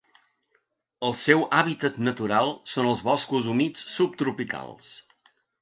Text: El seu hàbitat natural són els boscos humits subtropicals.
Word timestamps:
El 1.09 1.13
seu 1.19 1.43
hàbitat 1.57 2.01
natural 2.07 2.51
són 2.73 2.91
els 2.95 3.05
boscos 3.11 3.53
humits 3.55 3.87
subtropicals. 4.01 4.93